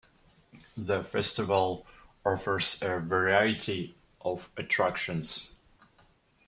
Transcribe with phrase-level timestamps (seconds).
[0.75, 1.85] The festival
[2.25, 5.51] offers a variety of attractions.